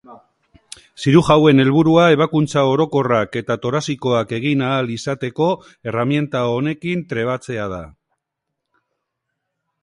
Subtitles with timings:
[1.01, 7.83] Zirujauen helburua ebakuntza orokorrak eta torazikoak egin ahal izateko herramienta honekin trebatzea da.